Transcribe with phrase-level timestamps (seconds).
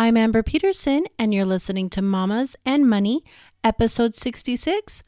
[0.00, 3.24] I'm Amber Peterson, and you're listening to Mamas and Money,
[3.64, 5.02] episode 66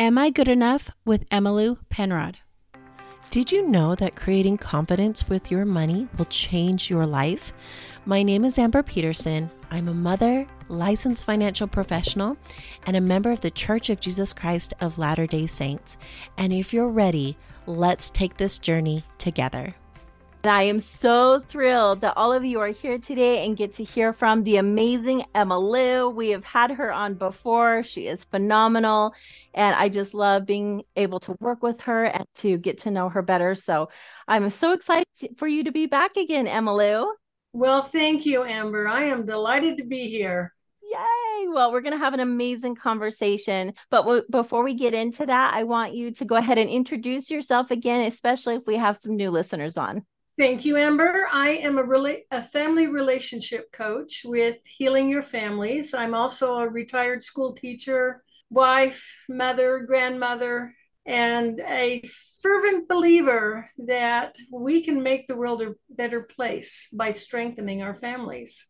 [0.00, 2.38] Am I Good Enough with Emmalou Penrod.
[3.30, 7.52] Did you know that creating confidence with your money will change your life?
[8.04, 9.48] My name is Amber Peterson.
[9.70, 12.36] I'm a mother, licensed financial professional,
[12.84, 15.96] and a member of the Church of Jesus Christ of Latter day Saints.
[16.36, 19.76] And if you're ready, let's take this journey together.
[20.44, 23.84] And I am so thrilled that all of you are here today and get to
[23.84, 26.12] hear from the amazing Emmalou.
[26.12, 27.84] We have had her on before.
[27.84, 29.14] She is phenomenal.
[29.54, 33.08] And I just love being able to work with her and to get to know
[33.08, 33.54] her better.
[33.54, 33.88] So
[34.26, 37.12] I'm so excited for you to be back again, Emmalou.
[37.52, 38.88] Well, thank you, Amber.
[38.88, 40.52] I am delighted to be here.
[40.82, 41.48] Yay!
[41.50, 43.74] Well, we're going to have an amazing conversation.
[43.90, 47.30] But w- before we get into that, I want you to go ahead and introduce
[47.30, 50.04] yourself again, especially if we have some new listeners on.
[50.42, 51.28] Thank you, Amber.
[51.30, 55.94] I am a really a family relationship coach with Healing Your Families.
[55.94, 60.74] I'm also a retired school teacher, wife, mother, grandmother,
[61.06, 62.02] and a
[62.42, 68.66] fervent believer that we can make the world a better place by strengthening our families.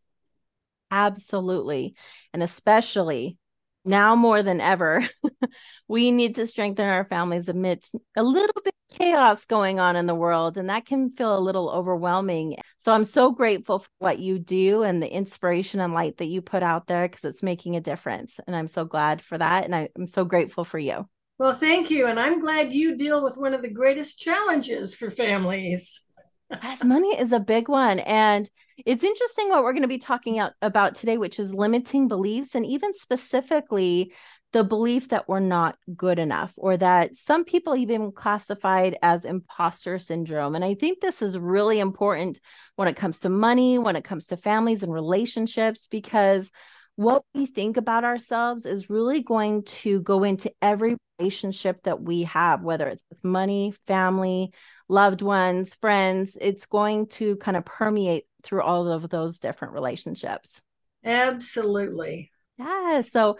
[0.91, 1.95] Absolutely.
[2.35, 3.39] And especially
[3.83, 5.09] now more than ever,
[5.87, 10.15] we need to strengthen our families amidst a little bit chaos going on in the
[10.15, 10.57] world.
[10.57, 12.57] And that can feel a little overwhelming.
[12.79, 16.41] So I'm so grateful for what you do and the inspiration and light that you
[16.41, 18.35] put out there because it's making a difference.
[18.47, 19.65] And I'm so glad for that.
[19.65, 21.07] And I, I'm so grateful for you.
[21.39, 22.07] Well, thank you.
[22.07, 26.07] And I'm glad you deal with one of the greatest challenges for families.
[26.61, 27.99] As money is a big one.
[27.99, 28.49] And
[28.85, 32.65] it's interesting what we're going to be talking about today, which is limiting beliefs and
[32.65, 34.13] even specifically
[34.53, 39.97] the belief that we're not good enough or that some people even classified as imposter
[39.97, 40.53] syndrome.
[40.55, 42.39] And I think this is really important
[42.75, 46.51] when it comes to money, when it comes to families and relationships, because
[46.95, 52.23] what we think about ourselves is really going to go into every relationship that we
[52.23, 54.53] have, whether it's with money, family,
[54.87, 56.37] loved ones, friends.
[56.39, 60.61] It's going to kind of permeate through all of those different relationships.
[61.03, 62.31] Absolutely.
[62.59, 63.01] Yeah.
[63.01, 63.39] So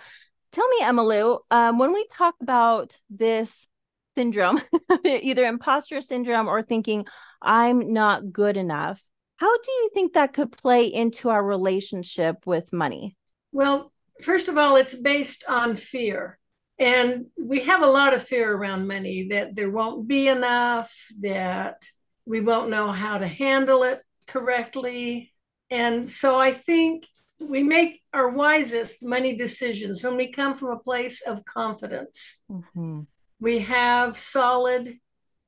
[0.54, 3.68] tell me, Emmalou, um, when we talk about this
[4.16, 4.62] syndrome,
[5.06, 7.06] either imposter syndrome or thinking,
[7.42, 9.02] I'm not good enough,
[9.38, 13.18] how do you think that could play into our relationship with money?
[13.52, 16.40] Well, first of all, it's based on fear.
[16.80, 21.84] And we have a lot of fear around money that there won't be enough, that
[22.26, 25.34] we won't know how to handle it correctly.
[25.70, 27.08] And so I think
[27.40, 32.42] we make our wisest money decisions when we come from a place of confidence.
[32.50, 33.02] Mm-hmm.
[33.40, 34.96] We have solid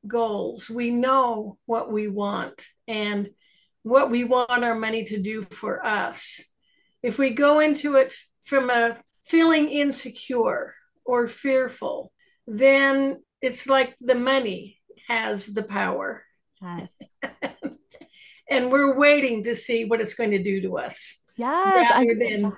[0.08, 0.70] goals.
[0.70, 3.30] We know what we want and
[3.84, 6.44] what we want our money to do for us.
[7.04, 8.14] If we go into it
[8.44, 10.74] from a feeling insecure
[11.06, 12.12] or fearful,
[12.48, 16.24] then it's like the money has the power.
[18.50, 21.24] and we're waiting to see what it's going to do to us.
[21.36, 21.92] Yes.
[21.92, 22.54] Rather I, than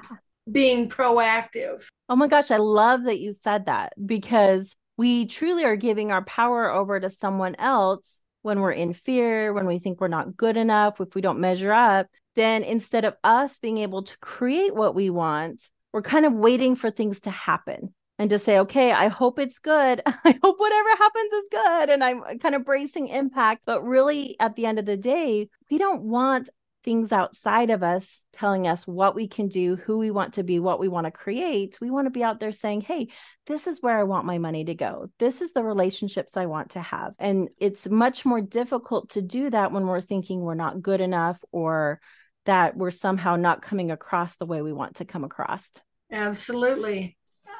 [0.52, 1.86] being proactive.
[2.10, 6.24] Oh my gosh, I love that you said that because we truly are giving our
[6.24, 10.58] power over to someone else when we're in fear, when we think we're not good
[10.58, 14.96] enough, if we don't measure up, then instead of us being able to create what
[14.96, 19.10] we want, we're kind of waiting for things to happen and to say, okay, I
[19.10, 20.02] hope it's good.
[20.08, 21.90] I hope whatever happens is good.
[21.90, 23.64] And I'm kind of bracing impact.
[23.66, 26.50] But really, at the end of the day, we don't want
[26.88, 30.58] things outside of us telling us what we can do, who we want to be,
[30.58, 31.78] what we want to create.
[31.82, 33.10] We want to be out there saying, hey,
[33.46, 35.10] this is where I want my money to go.
[35.20, 37.12] This is the relationships I want to have.
[37.20, 41.44] And it's much more difficult to do that when we're thinking we're not good enough
[41.52, 42.00] or
[42.46, 45.70] that we're somehow not coming across the way we want to come across.
[46.10, 47.18] Absolutely.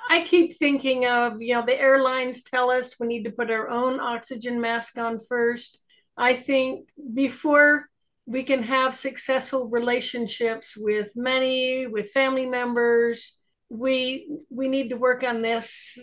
[0.10, 3.68] I keep thinking of, you know, the airlines tell us we need to put our
[3.68, 5.80] own oxygen mask on first.
[6.16, 7.90] I think before
[8.28, 13.38] we can have successful relationships with many with family members.
[13.70, 15.98] We we need to work on this.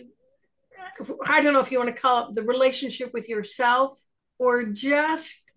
[1.27, 3.97] I don't know if you want to call it the relationship with yourself
[4.39, 5.51] or just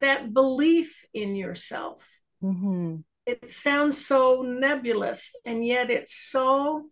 [0.00, 2.08] that belief in yourself.
[2.42, 2.96] Mm-hmm.
[3.24, 6.86] it sounds so nebulous and yet it's so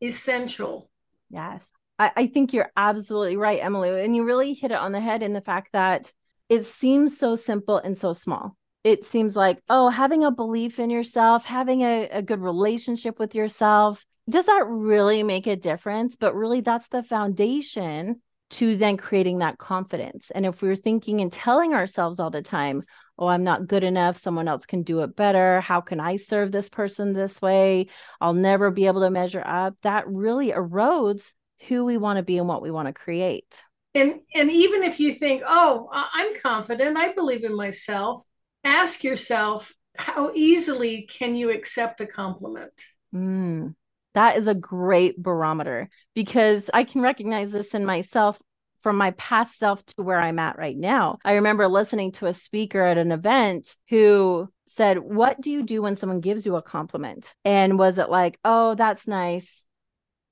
[0.00, 0.90] essential.
[1.30, 1.64] Yes.
[2.00, 4.04] I, I think you're absolutely right Emily.
[4.04, 6.12] and you really hit it on the head in the fact that
[6.48, 8.56] it seems so simple and so small
[8.88, 13.34] it seems like, oh, having a belief in yourself, having a, a good relationship with
[13.34, 16.16] yourself, does that really make a difference?
[16.16, 20.30] But really, that's the foundation to then creating that confidence.
[20.34, 22.82] And if we're thinking and telling ourselves all the time,
[23.18, 24.16] oh, I'm not good enough.
[24.16, 25.60] Someone else can do it better.
[25.60, 27.88] How can I serve this person this way?
[28.22, 29.74] I'll never be able to measure up.
[29.82, 31.34] That really erodes
[31.68, 33.62] who we want to be and what we want to create.
[33.94, 36.96] And and even if you think, "Oh, I'm confident.
[36.96, 38.24] I believe in myself."
[38.64, 42.72] Ask yourself, how easily can you accept a compliment?
[43.14, 43.74] Mm,
[44.14, 48.40] that is a great barometer because I can recognize this in myself
[48.80, 51.18] from my past self to where I'm at right now.
[51.24, 55.82] I remember listening to a speaker at an event who said, What do you do
[55.82, 57.34] when someone gives you a compliment?
[57.44, 59.64] And was it like, Oh, that's nice?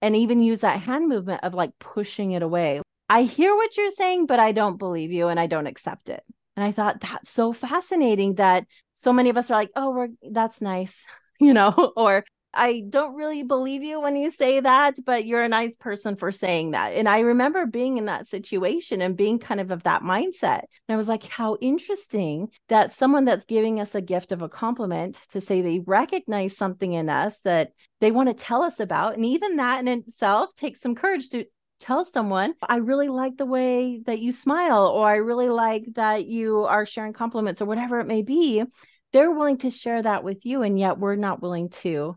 [0.01, 2.83] And even use that hand movement of like pushing it away.
[3.09, 6.23] I hear what you're saying, but I don't believe you and I don't accept it.
[6.57, 8.65] And I thought that's so fascinating that
[8.95, 10.95] so many of us are like, oh, we're that's nice,
[11.41, 12.25] you know, or
[12.57, 16.33] I don't really believe you when you say that, but you're a nice person for
[16.33, 16.95] saying that.
[16.95, 20.63] And I remember being in that situation and being kind of of that mindset.
[20.89, 24.49] And I was like, how interesting that someone that's giving us a gift of a
[24.49, 29.17] compliment to say they recognize something in us that they want to tell us about.
[29.17, 31.45] And even that in itself takes some courage to
[31.81, 36.27] tell someone, I really like the way that you smile, or I really like that
[36.27, 38.65] you are sharing compliments, or whatever it may be.
[39.13, 42.17] They're willing to share that with you, and yet we're not willing to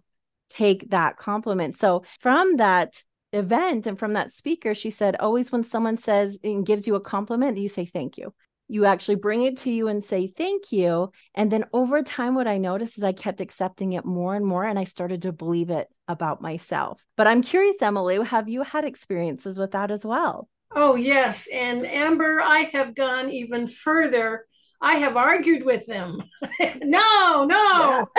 [0.50, 1.78] take that compliment.
[1.78, 6.66] So from that event and from that speaker, she said, always when someone says and
[6.66, 8.34] gives you a compliment, you say thank you.
[8.70, 11.12] You actually bring it to you and say thank you.
[11.36, 14.64] And then over time, what I noticed is I kept accepting it more and more,
[14.64, 17.04] and I started to believe it about myself.
[17.18, 20.48] But I'm curious, Emily, have you had experiences with that as well?
[20.74, 21.50] Oh, yes.
[21.52, 24.46] And Amber, I have gone even further
[24.82, 26.22] I have argued with them.
[26.82, 27.48] no, no.
[27.52, 28.06] Yeah.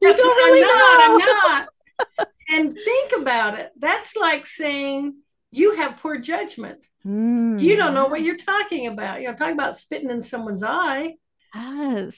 [0.00, 1.02] Really I'm not.
[1.02, 2.28] I'm not.
[2.50, 3.72] and think about it.
[3.78, 5.16] That's like saying
[5.50, 6.86] you have poor judgment.
[7.06, 7.60] Mm.
[7.60, 9.20] You don't know what you're talking about.
[9.20, 11.14] You know, talking about spitting in someone's eye.
[11.54, 12.16] Yes.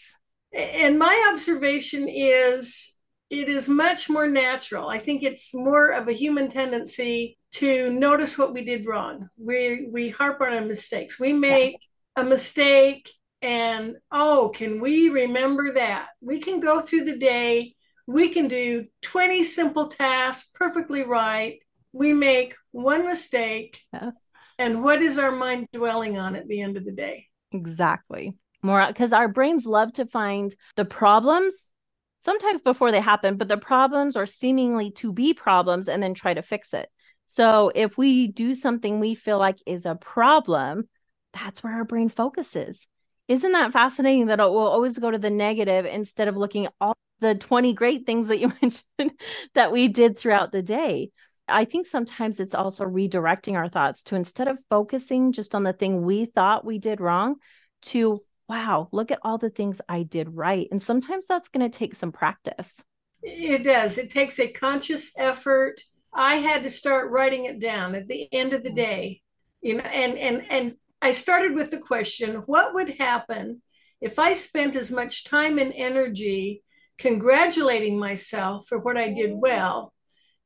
[0.52, 2.96] And my observation is
[3.30, 4.88] it is much more natural.
[4.88, 9.28] I think it's more of a human tendency to notice what we did wrong.
[9.38, 11.20] We we harp on our mistakes.
[11.20, 11.80] We make yes.
[12.16, 13.10] a mistake
[13.42, 16.08] and oh, can we remember that?
[16.20, 17.74] We can go through the day,
[18.06, 21.58] we can do 20 simple tasks perfectly right.
[21.92, 23.80] We make one mistake.
[23.92, 24.10] Yeah.
[24.60, 27.28] And what is our mind dwelling on at the end of the day?
[27.50, 28.34] Exactly.
[28.62, 31.72] More because our brains love to find the problems
[32.18, 36.34] sometimes before they happen, but the problems are seemingly to be problems and then try
[36.34, 36.90] to fix it.
[37.24, 40.90] So if we do something we feel like is a problem,
[41.32, 42.86] that's where our brain focuses.
[43.28, 46.74] Isn't that fascinating that it will always go to the negative instead of looking at
[46.82, 49.18] all the 20 great things that you mentioned
[49.54, 51.12] that we did throughout the day?
[51.50, 55.72] I think sometimes it's also redirecting our thoughts to instead of focusing just on the
[55.72, 57.36] thing we thought we did wrong,
[57.82, 60.66] to wow, look at all the things I did right.
[60.72, 62.82] And sometimes that's going to take some practice.
[63.22, 63.96] It does.
[63.96, 65.82] It takes a conscious effort.
[66.12, 68.76] I had to start writing it down at the end of the mm.
[68.76, 69.22] day,
[69.60, 73.62] you know, and and and I started with the question what would happen
[74.00, 76.62] if I spent as much time and energy
[76.98, 79.92] congratulating myself for what I did well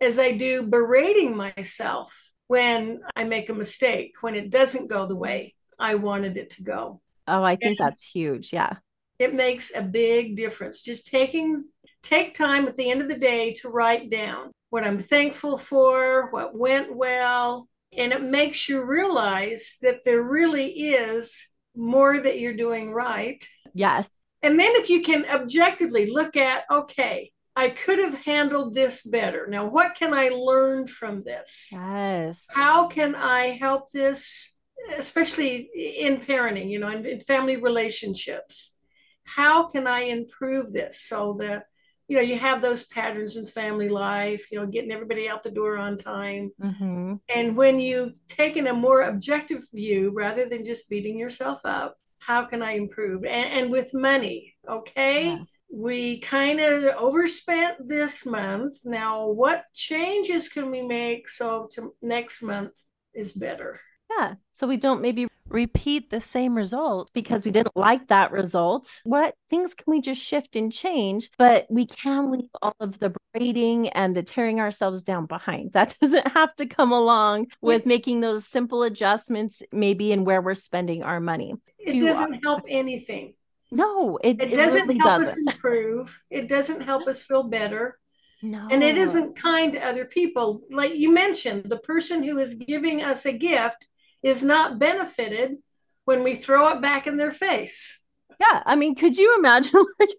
[0.01, 5.17] as I do berating myself when I make a mistake, when it doesn't go the
[5.17, 7.01] way I wanted it to go?
[7.27, 8.53] Oh, I think and that's huge.
[8.53, 8.77] Yeah.
[9.19, 10.83] It makes a big difference.
[10.83, 11.65] Just taking
[12.03, 16.31] take time at the end of the day to write down what I'm thankful for,
[16.31, 22.57] what went well, and it makes you realize that there really is more that you're
[22.57, 23.47] doing right.
[23.73, 24.09] Yes.
[24.43, 29.47] And then if you can objectively look at, okay, I could have handled this better.
[29.49, 31.69] Now, what can I learn from this?
[31.73, 32.45] Yes.
[32.51, 34.57] How can I help this,
[34.97, 38.77] especially in parenting, you know, in, in family relationships?
[39.23, 41.67] How can I improve this so that
[42.09, 45.51] you know you have those patterns in family life you know getting everybody out the
[45.51, 47.15] door on time mm-hmm.
[47.35, 51.97] and when you take in a more objective view rather than just beating yourself up
[52.19, 55.39] how can i improve and, and with money okay.
[55.75, 62.43] We kind of overspent this month now what changes can we make so to next
[62.43, 62.73] month
[63.13, 68.09] is better yeah so we don't maybe repeat the same result because we didn't like
[68.09, 68.89] that result.
[69.05, 71.31] What things can we just shift and change?
[71.39, 75.73] But we can leave all of the braiding and the tearing ourselves down behind.
[75.73, 80.55] That doesn't have to come along with making those simple adjustments, maybe in where we're
[80.55, 81.55] spending our money.
[81.79, 83.35] It uh, doesn't help anything.
[83.75, 85.49] No, it, it, it doesn't really help doesn't.
[85.49, 86.23] us improve.
[86.31, 87.99] It doesn't help us feel better.
[88.43, 88.69] No.
[88.71, 90.61] And it isn't kind to other people.
[90.71, 93.89] Like you mentioned, the person who is giving us a gift
[94.23, 95.57] is not benefited
[96.05, 98.03] when we throw it back in their face.
[98.41, 98.63] yeah.
[98.67, 100.11] I mean, could you imagine like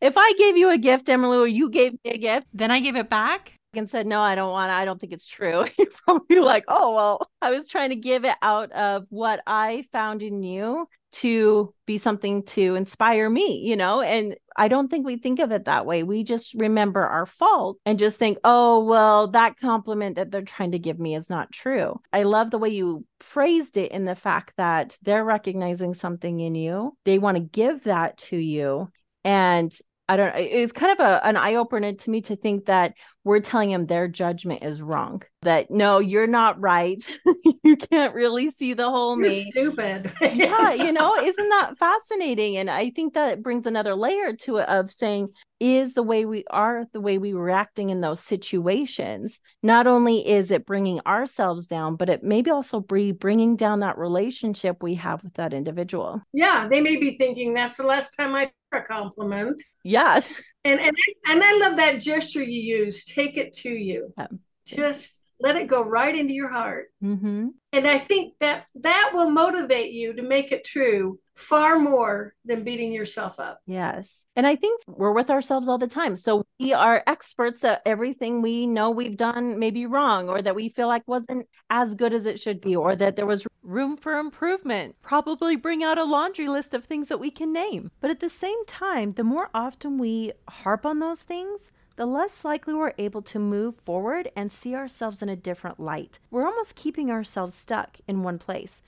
[0.00, 2.80] if I gave you a gift, Emily, or you gave me a gift, then I
[2.80, 3.52] gave it back?
[3.74, 5.66] and said, No, I don't want I don't think it's true.
[5.78, 9.84] You're probably like, Oh, well, I was trying to give it out of what I
[9.92, 14.00] found in you to be something to inspire me, you know?
[14.00, 16.02] And I don't think we think of it that way.
[16.02, 20.72] We just remember our fault and just think, oh, well, that compliment that they're trying
[20.72, 22.00] to give me is not true.
[22.12, 26.54] I love the way you phrased it in the fact that they're recognizing something in
[26.54, 28.90] you, they want to give that to you.
[29.24, 29.76] And
[30.08, 33.40] I don't it's kind of a, an eye opener to me to think that we're
[33.40, 35.22] telling them their judgment is wrong.
[35.42, 37.02] That no, you're not right.
[37.62, 39.50] you can't really see the whole you're me.
[39.50, 40.10] Stupid.
[40.22, 42.56] yeah, you know, isn't that fascinating?
[42.56, 45.28] And I think that brings another layer to it of saying,
[45.60, 49.40] is the way we are, the way we were acting in those situations.
[49.62, 53.98] Not only is it bringing ourselves down, but it maybe also be bringing down that
[53.98, 56.22] relationship we have with that individual.
[56.32, 59.62] Yeah, they may be thinking that's the last time I a compliment.
[59.84, 60.20] Yeah.
[60.64, 63.04] And and I, and I love that gesture you use.
[63.04, 64.12] Take it to you.
[64.18, 64.26] Yeah.
[64.66, 66.86] Just let it go right into your heart.
[67.02, 67.48] Mm-hmm.
[67.72, 72.64] And I think that that will motivate you to make it true far more than
[72.64, 73.60] beating yourself up.
[73.64, 74.24] Yes.
[74.34, 76.16] And I think we're with ourselves all the time.
[76.16, 80.70] So we are experts at everything we know we've done maybe wrong or that we
[80.70, 84.18] feel like wasn't as good as it should be or that there was room for
[84.18, 84.96] improvement.
[85.02, 87.90] Probably bring out a laundry list of things that we can name.
[88.00, 92.44] But at the same time, the more often we harp on those things, the less
[92.44, 96.18] likely we're able to move forward and see ourselves in a different light.
[96.30, 98.82] We're almost keeping ourselves stuck in one place.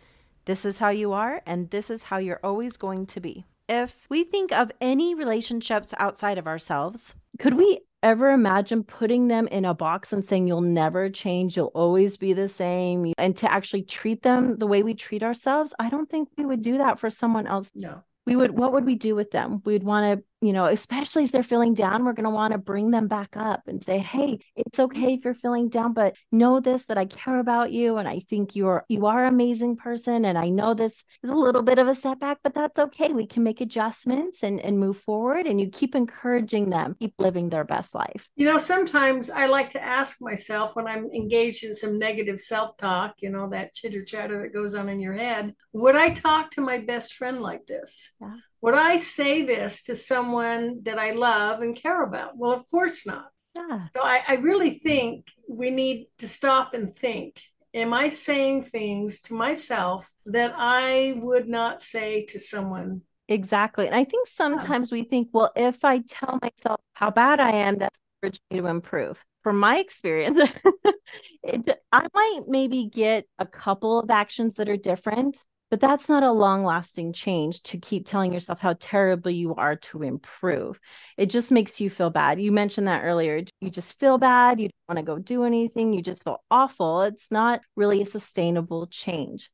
[0.47, 3.45] This is how you are, and this is how you're always going to be.
[3.69, 9.47] If we think of any relationships outside of ourselves, could we ever imagine putting them
[9.49, 13.51] in a box and saying you'll never change, you'll always be the same, and to
[13.51, 15.75] actually treat them the way we treat ourselves?
[15.79, 17.71] I don't think we would do that for someone else.
[17.75, 18.03] No.
[18.27, 19.63] We would, what would we do with them?
[19.65, 22.59] We'd want to you know, especially if they're feeling down, we're going to want to
[22.59, 26.61] bring them back up and say, "Hey, it's okay if you're feeling down, but know
[26.61, 30.25] this that I care about you and I think you're you are an amazing person
[30.25, 33.13] and I know this is a little bit of a setback, but that's okay.
[33.13, 37.51] We can make adjustments and and move forward and you keep encouraging them, keep living
[37.51, 41.75] their best life." You know, sometimes I like to ask myself when I'm engaged in
[41.75, 46.11] some negative self-talk, you know, that chitter-chatter that goes on in your head, would I
[46.11, 48.15] talk to my best friend like this?
[48.21, 48.37] Yeah.
[48.63, 52.37] Would I say this to someone that I love and care about?
[52.37, 53.31] Well, of course not.
[53.57, 53.87] Yeah.
[53.97, 57.43] So I, I really think we need to stop and think.
[57.73, 63.87] Am I saying things to myself that I would not say to someone Exactly.
[63.87, 67.79] And I think sometimes we think, well, if I tell myself how bad I am,
[67.79, 69.25] that's encouraged me to improve.
[69.45, 70.37] From my experience,
[71.45, 76.23] it, I might maybe get a couple of actions that are different, but that's not
[76.23, 80.81] a long lasting change to keep telling yourself how terrible you are to improve.
[81.17, 82.41] It just makes you feel bad.
[82.41, 83.43] You mentioned that earlier.
[83.61, 84.61] You just feel bad.
[84.61, 85.93] You don't want to go do anything.
[85.93, 87.03] You just feel awful.
[87.03, 89.51] It's not really a sustainable change.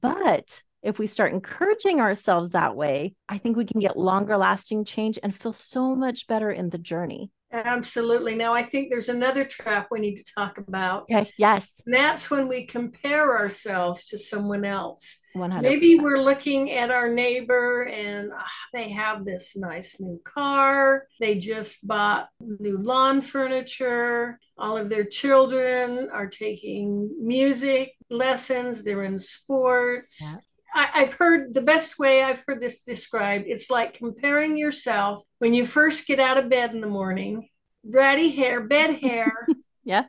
[0.00, 4.84] But if we start encouraging ourselves that way, I think we can get longer lasting
[4.84, 7.30] change and feel so much better in the journey.
[7.52, 8.34] Absolutely.
[8.34, 11.02] Now, I think there's another trap we need to talk about.
[11.04, 11.30] Okay.
[11.38, 11.68] Yes.
[11.86, 15.18] And that's when we compare ourselves to someone else.
[15.36, 15.62] 100%.
[15.62, 21.06] Maybe we're looking at our neighbor and oh, they have this nice new car.
[21.20, 24.40] They just bought new lawn furniture.
[24.58, 28.82] All of their children are taking music lessons.
[28.82, 30.20] They're in sports.
[30.22, 30.38] Yeah.
[30.76, 33.46] I, have heard the best way I've heard this described.
[33.48, 37.48] It's like comparing yourself when you first get out of bed in the morning,
[37.82, 39.46] ratty hair, bed hair,
[39.84, 40.04] yeah,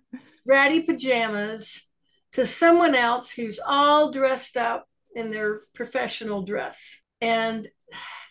[0.45, 1.87] ratty pajamas,
[2.33, 7.01] to someone else who's all dressed up in their professional dress.
[7.21, 7.67] And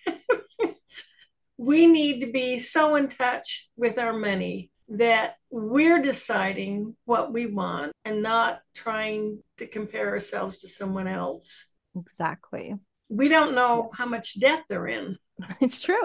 [1.57, 7.47] we need to be so in touch with our money that we're deciding what we
[7.47, 11.73] want and not trying to compare ourselves to someone else.
[11.97, 12.75] Exactly.
[13.09, 15.19] We don't know how much debt they're in.
[15.61, 16.03] It's true.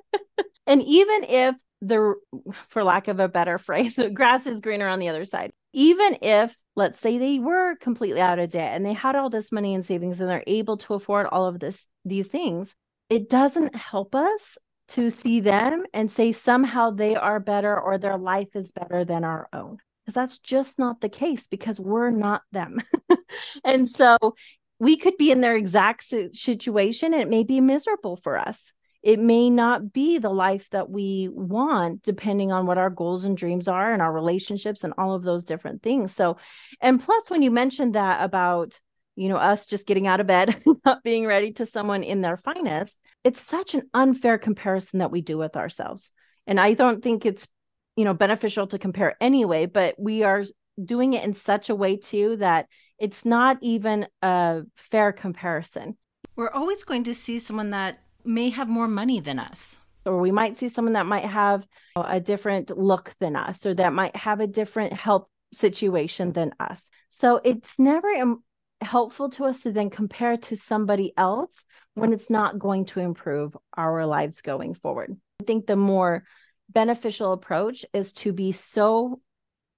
[0.66, 2.14] and even if the,
[2.68, 6.18] for lack of a better phrase, the grass is greener on the other side, even
[6.22, 9.74] if let's say they were completely out of debt and they had all this money
[9.74, 12.74] in savings and they're able to afford all of this these things
[13.10, 14.56] it doesn't help us
[14.88, 19.22] to see them and say somehow they are better or their life is better than
[19.22, 22.78] our own because that's just not the case because we're not them
[23.64, 24.16] and so
[24.82, 28.72] we could be in their exact situation and it may be miserable for us
[29.02, 33.36] it may not be the life that we want depending on what our goals and
[33.36, 36.36] dreams are and our relationships and all of those different things so
[36.80, 38.80] and plus when you mentioned that about
[39.14, 42.36] you know, us just getting out of bed, not being ready to someone in their
[42.36, 46.12] finest, it's such an unfair comparison that we do with ourselves.
[46.46, 47.46] And I don't think it's,
[47.96, 50.44] you know, beneficial to compare anyway, but we are
[50.82, 52.66] doing it in such a way too that
[53.02, 55.98] it's not even a fair comparison.
[56.36, 59.80] We're always going to see someone that may have more money than us.
[60.06, 61.66] Or we might see someone that might have
[61.96, 66.90] a different look than us, or that might have a different health situation than us.
[67.10, 68.08] So it's never
[68.80, 73.56] helpful to us to then compare to somebody else when it's not going to improve
[73.76, 75.16] our lives going forward.
[75.40, 76.22] I think the more
[76.68, 79.20] beneficial approach is to be so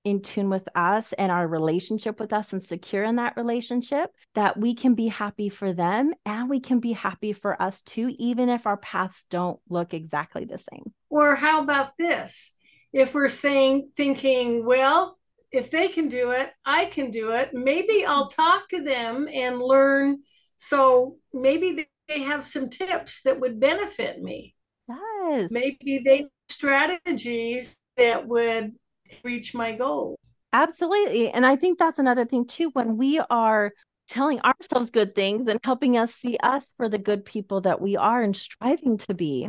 [0.05, 4.59] in tune with us and our relationship with us and secure in that relationship that
[4.59, 8.49] we can be happy for them and we can be happy for us too, even
[8.49, 10.93] if our paths don't look exactly the same.
[11.09, 12.55] Or how about this?
[12.93, 15.19] If we're saying, thinking, well,
[15.51, 17.51] if they can do it, I can do it.
[17.53, 18.11] Maybe mm-hmm.
[18.11, 20.19] I'll talk to them and learn.
[20.57, 24.55] So maybe they have some tips that would benefit me.
[24.89, 25.51] Yes.
[25.51, 28.75] Maybe they strategies that would
[29.23, 30.19] reach my goal.
[30.53, 31.31] Absolutely.
[31.31, 33.73] And I think that's another thing too when we are
[34.07, 37.97] telling ourselves good things and helping us see us for the good people that we
[37.97, 39.49] are and striving to be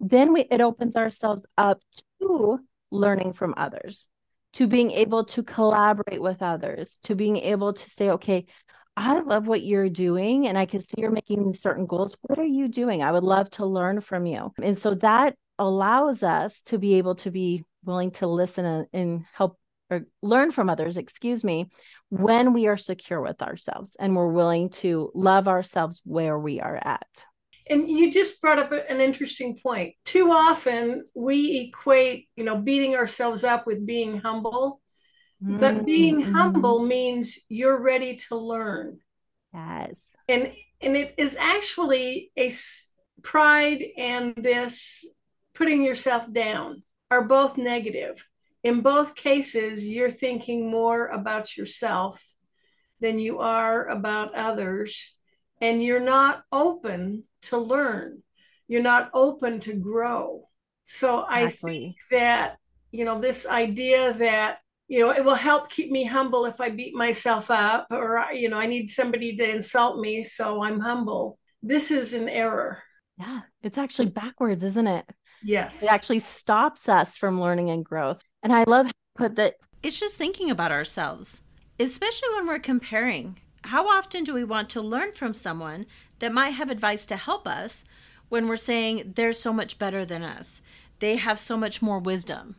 [0.00, 1.78] then we it opens ourselves up
[2.20, 2.58] to
[2.90, 4.08] learning from others
[4.52, 8.46] to being able to collaborate with others, to being able to say, okay,
[8.96, 12.16] I love what you're doing and I can see you're making certain goals.
[12.22, 13.02] What are you doing?
[13.02, 14.52] I would love to learn from you.
[14.60, 19.24] And so that allows us to be able to be willing to listen and, and
[19.32, 19.58] help
[19.90, 21.68] or learn from others, excuse me,
[22.08, 26.76] when we are secure with ourselves and we're willing to love ourselves where we are
[26.76, 27.26] at.
[27.68, 29.94] And you just brought up an interesting point.
[30.04, 34.80] Too often we equate, you know, beating ourselves up with being humble.
[35.42, 35.58] Mm-hmm.
[35.58, 38.98] But being humble means you're ready to learn.
[39.54, 39.96] Yes.
[40.28, 42.50] And and it is actually a
[43.22, 45.04] pride and this
[45.54, 48.26] putting yourself down are both negative.
[48.62, 52.36] In both cases, you're thinking more about yourself
[53.00, 55.16] than you are about others
[55.60, 58.22] and you're not open to learn.
[58.68, 60.48] You're not open to grow.
[60.84, 61.40] So exactly.
[61.40, 62.56] i think that
[62.90, 66.68] you know this idea that you know it will help keep me humble if i
[66.68, 71.38] beat myself up or you know i need somebody to insult me so i'm humble.
[71.62, 72.82] This is an error.
[73.18, 75.04] Yeah it's actually backwards isn't it
[75.42, 79.54] yes it actually stops us from learning and growth and i love how put that
[79.82, 81.42] it's just thinking about ourselves
[81.78, 85.86] especially when we're comparing how often do we want to learn from someone
[86.18, 87.84] that might have advice to help us
[88.28, 90.62] when we're saying they're so much better than us?
[91.00, 92.56] They have so much more wisdom.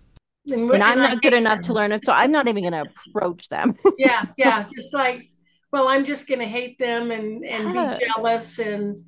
[0.48, 1.64] And, and I'm not good enough them.
[1.64, 3.78] to learn it, so I'm not even going to approach them.
[3.98, 5.24] yeah, yeah, just like,
[5.72, 7.92] well, I'm just going to hate them and and yeah.
[7.92, 9.06] be jealous and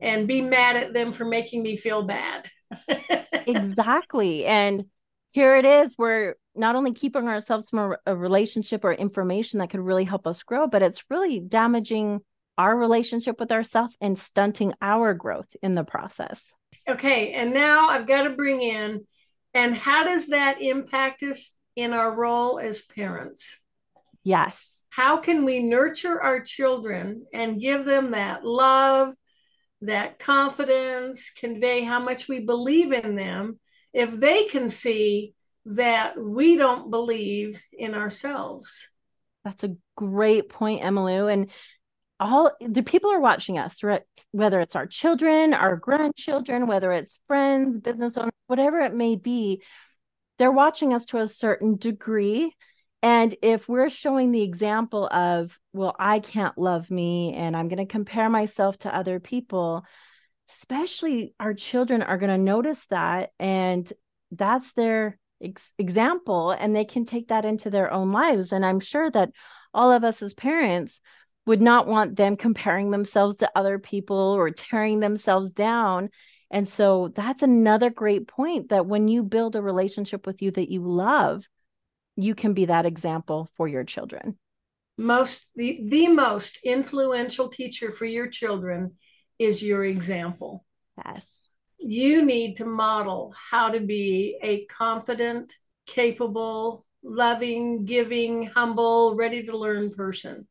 [0.00, 2.48] and be mad at them for making me feel bad.
[3.70, 4.84] exactly, and
[5.32, 5.96] here it is.
[5.98, 10.26] We're not only keeping ourselves from a, a relationship or information that could really help
[10.26, 12.20] us grow, but it's really damaging
[12.58, 16.52] our relationship with ourselves and stunting our growth in the process.
[16.88, 19.04] Okay, and now I've got to bring in
[19.56, 23.58] and how does that impact us in our role as parents?
[24.22, 24.86] Yes.
[24.90, 29.14] How can we nurture our children and give them that love,
[29.82, 33.58] that confidence, convey how much we believe in them
[33.92, 35.34] if they can see
[35.66, 38.88] that we don't believe in ourselves.
[39.44, 41.32] That's a great point, Emily.
[41.32, 41.50] And
[42.18, 43.80] all the people are watching us?
[44.32, 49.62] Whether it's our children, our grandchildren, whether it's friends, business owners, whatever it may be,
[50.38, 52.54] they're watching us to a certain degree.
[53.06, 57.78] And if we're showing the example of, well, I can't love me and I'm going
[57.78, 59.84] to compare myself to other people,
[60.50, 63.30] especially our children are going to notice that.
[63.38, 63.90] And
[64.32, 68.80] that's their ex- example and they can take that into their own lives and i'm
[68.80, 69.28] sure that
[69.74, 71.00] all of us as parents
[71.44, 76.08] would not want them comparing themselves to other people or tearing themselves down
[76.50, 80.70] and so that's another great point that when you build a relationship with you that
[80.70, 81.46] you love
[82.16, 84.38] you can be that example for your children
[84.98, 88.92] most the, the most influential teacher for your children
[89.38, 90.64] is your example
[91.04, 91.26] yes
[91.78, 95.54] you need to model how to be a confident,
[95.86, 100.46] capable, loving, giving, humble, ready to learn person.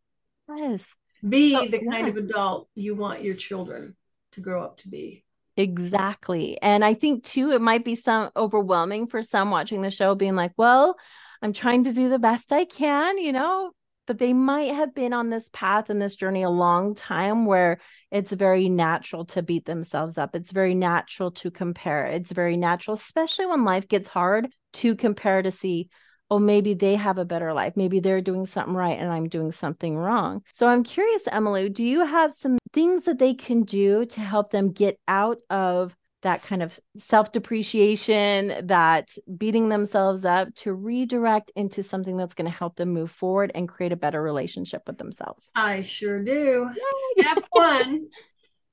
[0.54, 0.86] Yes.
[1.28, 3.95] Be oh, the kind of adult you want your children
[4.34, 5.23] to grow up to be.
[5.58, 6.62] Exactly.
[6.62, 10.36] And I think too, it might be some overwhelming for some watching the show being
[10.36, 10.97] like, well,
[11.41, 13.71] I'm trying to do the best I can, you know,
[14.07, 17.79] but they might have been on this path and this journey a long time where
[18.11, 20.35] it's very natural to beat themselves up.
[20.35, 22.05] It's very natural to compare.
[22.05, 25.89] It's very natural, especially when life gets hard, to compare to see,
[26.29, 27.73] oh, maybe they have a better life.
[27.75, 30.43] Maybe they're doing something right and I'm doing something wrong.
[30.53, 34.51] So I'm curious, Emily, do you have some things that they can do to help
[34.51, 35.95] them get out of
[36.25, 42.51] that kind of self depreciation, that beating themselves up to redirect into something that's going
[42.51, 45.51] to help them move forward and create a better relationship with themselves?
[45.55, 46.69] I sure do.
[47.11, 48.07] Step one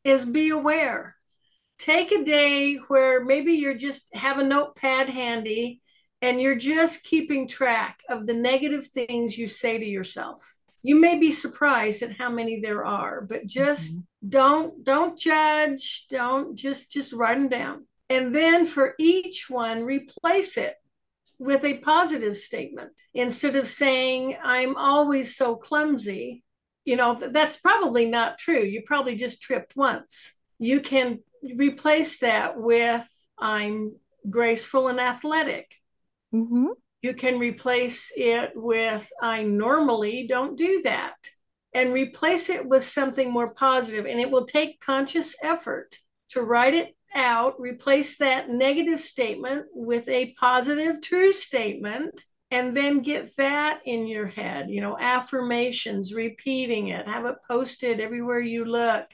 [0.03, 1.15] is be aware.
[1.79, 5.83] Take a day where maybe you're just have a notepad handy
[6.23, 10.43] and you're just keeping track of the negative things you say to yourself
[10.83, 14.29] you may be surprised at how many there are but just mm-hmm.
[14.29, 17.87] don't don't judge don't just just write them down.
[18.11, 20.77] And then for each one replace it
[21.39, 22.91] with a positive statement.
[23.15, 26.43] Instead of saying i'm always so clumsy
[26.85, 28.61] you know that's probably not true.
[28.61, 30.35] You probably just tripped once.
[30.59, 31.21] You can
[31.57, 33.07] replace that with
[33.39, 33.95] i'm
[34.29, 35.77] graceful and athletic.
[36.35, 36.67] Mm-hmm.
[37.03, 41.17] You can replace it with, I normally don't do that,
[41.75, 44.07] and replace it with something more positive.
[44.07, 45.99] And it will take conscious effort
[46.31, 53.01] to write it out, replace that negative statement with a positive, true statement, and then
[53.01, 54.71] get that in your head.
[54.71, 59.07] You know, affirmations, repeating it, have it posted everywhere you look,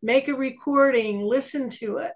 [0.00, 2.14] make a recording, listen to it.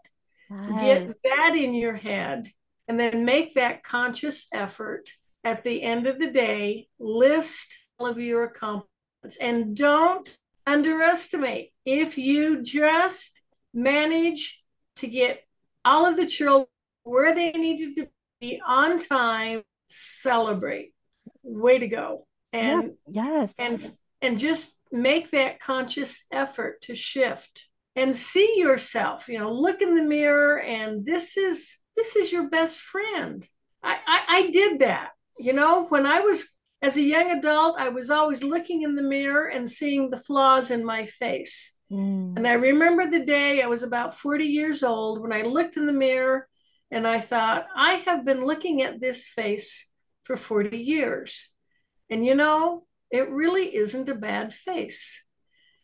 [0.49, 0.81] Nice.
[0.83, 2.47] Get that in your head
[2.88, 5.11] and then make that conscious effort
[5.44, 11.72] at the end of the day, list all of your accomplishments and don't underestimate.
[11.85, 14.62] If you just manage
[14.96, 15.42] to get
[15.85, 16.66] all of the children
[17.05, 18.09] where they needed to
[18.40, 20.92] be on time, celebrate.
[21.42, 22.27] Way to go.
[22.53, 23.55] And yes, yes.
[23.59, 29.81] and and just make that conscious effort to shift and see yourself, you know, look
[29.81, 33.47] in the mirror and this is this is your best friend.
[33.83, 35.11] I, I, I did that.
[35.39, 36.45] You know, when I was
[36.83, 40.71] as a young adult, I was always looking in the mirror and seeing the flaws
[40.71, 41.75] in my face.
[41.91, 42.37] Mm.
[42.37, 45.87] And I remember the day I was about 40 years old when I looked in
[45.87, 46.49] the mirror
[46.91, 49.91] and I thought, I have been looking at this face
[50.25, 51.51] for 40 years.
[52.11, 55.25] And you know, it really isn't a bad face.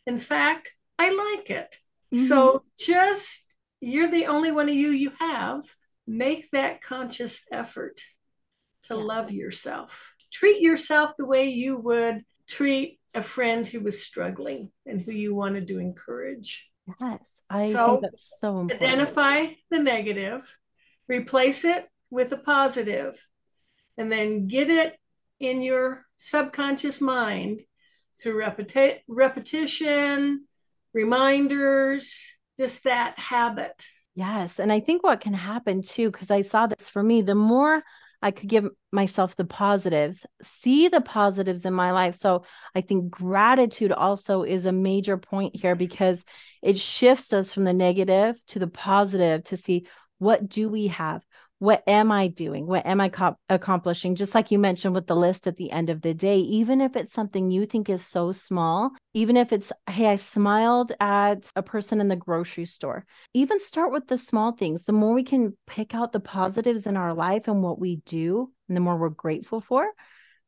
[0.06, 1.76] In fact, I like it.
[2.14, 2.24] Mm-hmm.
[2.24, 5.64] So just, you're the only one of you you have
[6.06, 8.00] make that conscious effort
[8.84, 9.00] to yeah.
[9.00, 10.14] love yourself.
[10.32, 15.34] Treat yourself the way you would treat a friend who was struggling and who you
[15.34, 16.70] wanted to encourage.
[17.00, 18.82] Yes, I so think that's so important.
[18.82, 20.58] Identify the negative,
[21.08, 23.16] replace it with a positive,
[23.96, 24.98] and then get it
[25.38, 27.62] in your subconscious mind
[28.20, 30.46] through repeti- repetition,
[30.92, 34.60] reminders, just that habit Yes.
[34.60, 37.82] And I think what can happen too, because I saw this for me, the more
[38.20, 42.14] I could give myself the positives, see the positives in my life.
[42.14, 42.44] So
[42.74, 46.24] I think gratitude also is a major point here because
[46.62, 49.86] it shifts us from the negative to the positive to see
[50.18, 51.22] what do we have?
[51.62, 52.66] What am I doing?
[52.66, 54.16] What am I co- accomplishing?
[54.16, 56.96] Just like you mentioned with the list at the end of the day, even if
[56.96, 61.62] it's something you think is so small, even if it's, hey, I smiled at a
[61.62, 64.82] person in the grocery store, even start with the small things.
[64.82, 68.50] The more we can pick out the positives in our life and what we do,
[68.66, 69.88] and the more we're grateful for,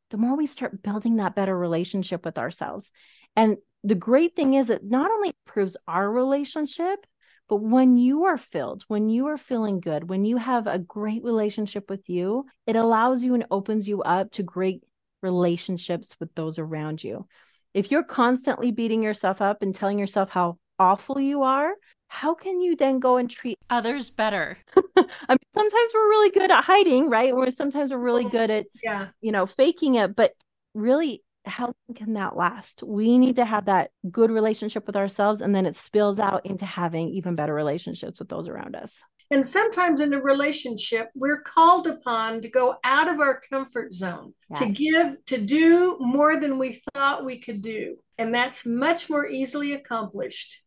[0.09, 2.91] the more we start building that better relationship with ourselves.
[3.37, 7.05] And the great thing is, it not only improves our relationship,
[7.47, 11.23] but when you are filled, when you are feeling good, when you have a great
[11.23, 14.83] relationship with you, it allows you and opens you up to great
[15.21, 17.27] relationships with those around you.
[17.73, 21.73] If you're constantly beating yourself up and telling yourself how awful you are,
[22.07, 24.57] how can you then go and treat others better?
[24.77, 27.33] I mean, sometimes we're really good at hiding, right?
[27.33, 30.15] Or sometimes we're really good at, yeah, you know, faking it.
[30.15, 30.31] But
[30.73, 32.83] really, how long can that last?
[32.83, 36.65] We need to have that good relationship with ourselves, and then it spills out into
[36.65, 39.01] having even better relationships with those around us.
[39.31, 44.33] And sometimes in a relationship, we're called upon to go out of our comfort zone,
[44.49, 44.59] yes.
[44.59, 47.97] to give, to do more than we thought we could do.
[48.17, 50.61] And that's much more easily accomplished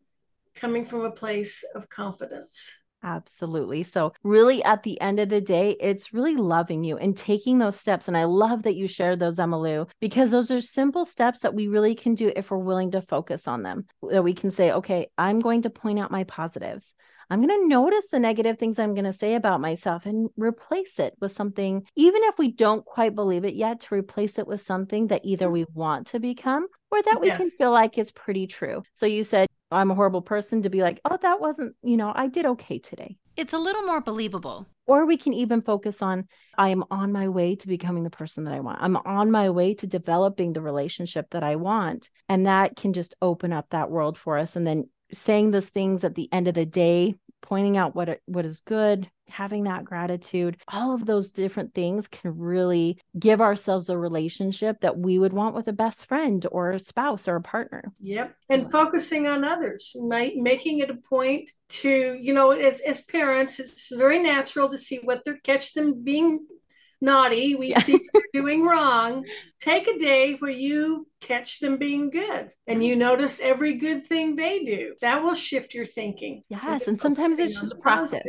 [0.57, 2.73] coming from a place of confidence.
[3.03, 3.85] Absolutely.
[3.85, 7.79] So, really, at the end of the day, it's really loving you and taking those
[7.79, 8.09] steps.
[8.09, 11.69] And I love that you shared those, Emmalou, because those are simple steps that we
[11.69, 13.87] really can do if we're willing to focus on them.
[14.11, 16.95] That we can say, okay, I'm going to point out my positives.
[17.31, 20.99] I'm going to notice the negative things I'm going to say about myself and replace
[20.99, 24.63] it with something, even if we don't quite believe it yet, to replace it with
[24.63, 25.53] something that either mm-hmm.
[25.53, 27.39] we want to become or that we yes.
[27.39, 28.83] can feel like is pretty true.
[28.95, 32.13] So you said, I'm a horrible person to be like, oh, that wasn't, you know,
[32.15, 33.17] I did okay today.
[33.37, 34.67] It's a little more believable.
[34.87, 36.27] Or we can even focus on,
[36.57, 38.79] I am on my way to becoming the person that I want.
[38.81, 42.11] I'm on my way to developing the relationship that I want.
[42.29, 44.57] And that can just open up that world for us.
[44.57, 48.23] And then saying those things at the end of the day pointing out what it,
[48.27, 53.89] what is good having that gratitude all of those different things can really give ourselves
[53.89, 57.43] a relationship that we would want with a best friend or a spouse or a
[57.43, 57.83] partner.
[58.01, 58.35] Yep.
[58.49, 63.95] And focusing on others making it a point to you know as, as parents it's
[63.95, 66.47] very natural to see what they're catch them being
[67.01, 67.81] naughty, we yeah.
[67.81, 69.25] see they're doing wrong.
[69.61, 74.37] Take a day where you catch them being good and you notice every good thing
[74.37, 74.95] they do.
[75.01, 76.43] That will shift your thinking.
[76.49, 76.87] Yes.
[76.87, 78.23] And sometimes it's just practice.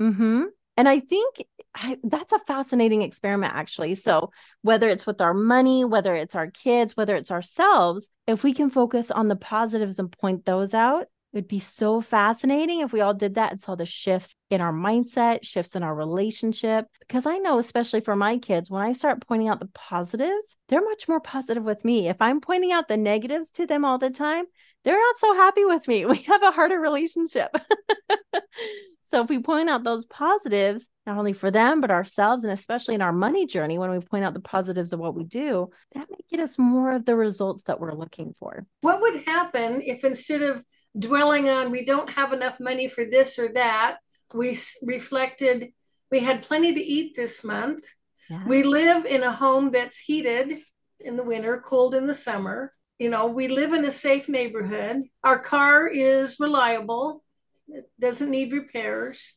[0.00, 0.44] Mm-hmm.
[0.76, 3.96] And I think I, that's a fascinating experiment, actually.
[3.96, 4.30] So,
[4.62, 8.70] whether it's with our money, whether it's our kids, whether it's ourselves, if we can
[8.70, 11.06] focus on the positives and point those out,
[11.38, 14.60] it would be so fascinating if we all did that and saw the shifts in
[14.60, 16.86] our mindset, shifts in our relationship.
[16.98, 20.82] Because I know, especially for my kids, when I start pointing out the positives, they're
[20.82, 22.08] much more positive with me.
[22.08, 24.46] If I'm pointing out the negatives to them all the time,
[24.82, 26.06] they're not so happy with me.
[26.08, 27.54] We have a harder relationship.
[29.04, 32.96] so if we point out those positives, not only for them, but ourselves, and especially
[32.96, 36.08] in our money journey, when we point out the positives of what we do, that
[36.10, 38.66] may get us more of the results that we're looking for.
[38.80, 40.64] What would happen if instead of
[40.98, 43.98] dwelling on we don't have enough money for this or that.
[44.34, 45.72] We reflected
[46.10, 47.84] we had plenty to eat this month.
[48.30, 48.44] Yeah.
[48.46, 50.60] We live in a home that's heated
[51.00, 52.72] in the winter, cold in the summer.
[52.98, 55.02] You know, we live in a safe neighborhood.
[55.22, 57.22] Our car is reliable,
[57.68, 59.34] it doesn't need repairs.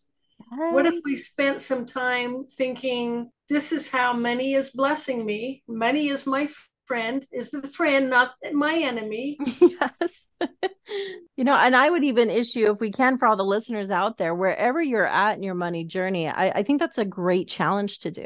[0.50, 5.64] What if we spent some time thinking, this is how money is blessing me?
[5.68, 6.50] Money is my
[6.92, 9.38] friend, is the friend, not my enemy.
[9.62, 10.12] yes.
[11.38, 14.18] you know, and I would even issue, if we can, for all the listeners out
[14.18, 18.00] there, wherever you're at in your money journey, I, I think that's a great challenge
[18.00, 18.26] to do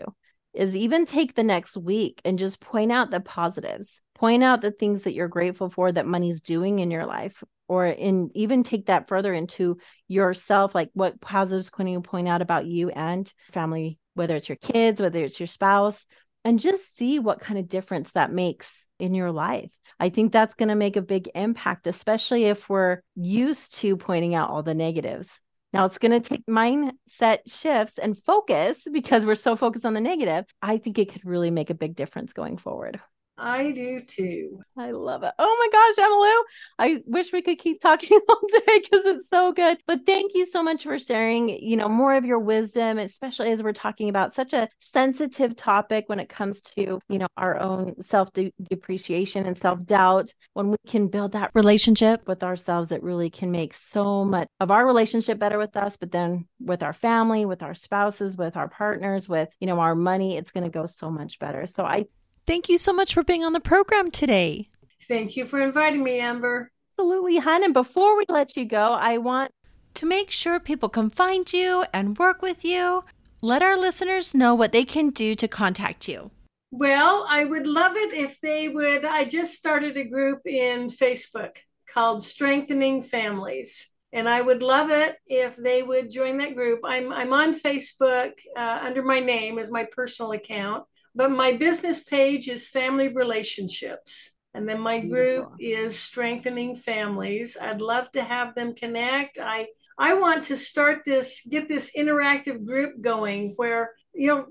[0.56, 4.72] is even take the next week and just point out the positives, point out the
[4.72, 8.88] things that you're grateful for that money's doing in your life, or in even take
[8.88, 14.00] that further into yourself, like what positives can you point out about you and family,
[14.16, 16.04] whether it's your kids, whether it's your spouse,
[16.46, 19.72] and just see what kind of difference that makes in your life.
[20.00, 24.36] I think that's going to make a big impact, especially if we're used to pointing
[24.36, 25.30] out all the negatives.
[25.74, 30.00] Now it's going to take mindset shifts and focus because we're so focused on the
[30.00, 30.46] negative.
[30.62, 33.02] I think it could really make a big difference going forward.
[33.38, 34.62] I do too.
[34.78, 35.34] I love it.
[35.38, 36.44] Oh my gosh, Emmalou.
[36.80, 39.78] I wish we could keep talking all day because it's so good.
[39.88, 43.62] But thank you so much for sharing, you know, more of your wisdom, especially as
[43.62, 48.02] we're talking about such a sensitive topic when it comes to, you know, our own
[48.02, 48.30] self
[48.70, 50.34] depreciation and self doubt.
[50.54, 54.72] When we can build that relationship with ourselves, it really can make so much of
[54.72, 58.70] our relationship better with us, but then with our family, with our spouses, with our
[58.70, 61.68] partners, with, you know, our money, it's going to go so much better.
[61.68, 62.06] So I
[62.48, 64.70] Thank you so much for being on the program today.
[65.08, 66.72] Thank you for inviting me, Amber.
[66.92, 67.64] Absolutely, hon.
[67.64, 69.52] And before we let you go, I want
[69.96, 73.04] to make sure people can find you and work with you.
[73.42, 76.32] Let our listeners know what they can do to contact you.
[76.72, 79.06] Well, I would love it if they would.
[79.06, 81.58] I just started a group in Facebook
[81.92, 83.90] called Strengthening Families.
[84.14, 86.82] And I would love it if they would join that group.
[86.84, 90.86] I'm, I'm on Facebook uh, under my name as my personal account.
[91.16, 94.32] But my business page is family relationships.
[94.54, 95.88] And then my group Beautiful.
[95.88, 97.58] is strengthening families.
[97.60, 99.38] I'd love to have them connect.
[99.38, 104.46] I I want to start this, get this interactive group going where, you know,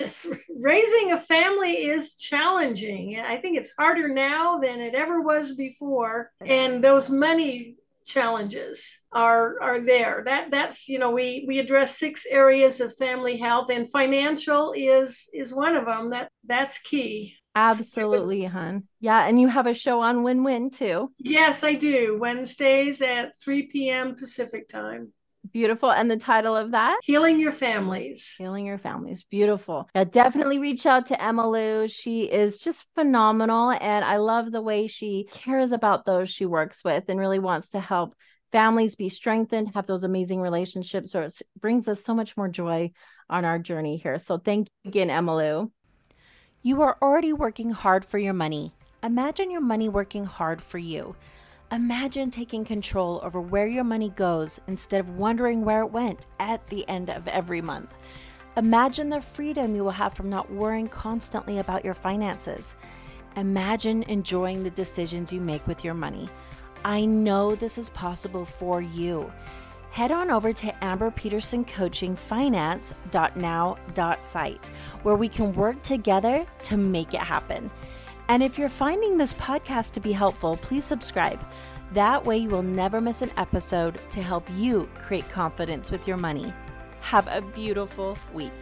[0.60, 3.20] raising a family is challenging.
[3.20, 6.32] I think it's harder now than it ever was before.
[6.44, 10.22] And those money challenges are are there.
[10.24, 15.28] That that's you know we we address six areas of family health and financial is
[15.32, 17.36] is one of them that that's key.
[17.56, 21.10] Absolutely hun yeah and you have a show on win-win too.
[21.18, 22.18] Yes i do.
[22.18, 25.12] Wednesdays at 3 p.m pacific time
[25.52, 25.90] Beautiful.
[25.90, 26.98] And the title of that?
[27.02, 28.34] Healing Your Families.
[28.38, 29.24] Healing Your Families.
[29.24, 29.88] Beautiful.
[29.94, 31.90] Yeah, definitely reach out to Emmalou.
[31.90, 33.70] She is just phenomenal.
[33.70, 37.70] And I love the way she cares about those she works with and really wants
[37.70, 38.14] to help
[38.52, 41.10] families be strengthened, have those amazing relationships.
[41.10, 42.92] So it brings us so much more joy
[43.28, 44.18] on our journey here.
[44.18, 45.70] So thank you again, Emmalou.
[46.62, 48.72] You are already working hard for your money.
[49.02, 51.14] Imagine your money working hard for you.
[51.74, 56.64] Imagine taking control over where your money goes instead of wondering where it went at
[56.68, 57.92] the end of every month.
[58.56, 62.76] Imagine the freedom you will have from not worrying constantly about your finances.
[63.34, 66.28] Imagine enjoying the decisions you make with your money.
[66.84, 69.32] I know this is possible for you.
[69.90, 74.70] Head on over to Amber Peterson Coaching Finance.now.site
[75.02, 77.68] where we can work together to make it happen.
[78.28, 81.44] And if you're finding this podcast to be helpful, please subscribe.
[81.92, 86.16] That way, you will never miss an episode to help you create confidence with your
[86.16, 86.52] money.
[87.00, 88.52] Have a beautiful week.